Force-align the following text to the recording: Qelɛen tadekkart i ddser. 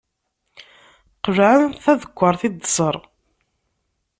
Qelɛen 1.23 1.63
tadekkart 1.83 2.41
i 2.47 2.49
ddser. 2.55 2.95